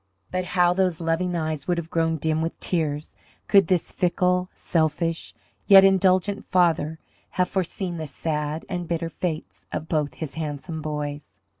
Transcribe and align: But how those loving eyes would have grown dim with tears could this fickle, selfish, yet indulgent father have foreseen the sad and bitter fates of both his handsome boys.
But 0.31 0.45
how 0.57 0.73
those 0.73 0.99
loving 0.99 1.35
eyes 1.35 1.67
would 1.67 1.77
have 1.77 1.91
grown 1.91 2.15
dim 2.17 2.41
with 2.41 2.59
tears 2.59 3.15
could 3.47 3.67
this 3.67 3.91
fickle, 3.91 4.49
selfish, 4.55 5.35
yet 5.67 5.83
indulgent 5.83 6.43
father 6.49 6.97
have 7.37 7.49
foreseen 7.49 7.97
the 7.97 8.07
sad 8.07 8.65
and 8.67 8.87
bitter 8.87 9.09
fates 9.09 9.67
of 9.71 9.87
both 9.87 10.15
his 10.15 10.33
handsome 10.33 10.81
boys. 10.81 11.37